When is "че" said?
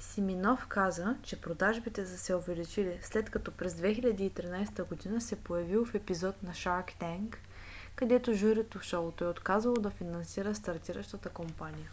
1.22-1.40